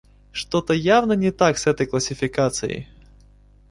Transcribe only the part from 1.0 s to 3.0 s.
не так с этой классификацией.